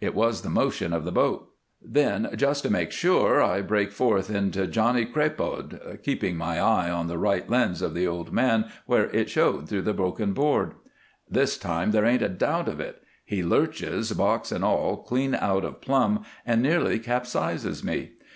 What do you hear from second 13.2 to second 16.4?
He lurches, box and all, clean out of plumb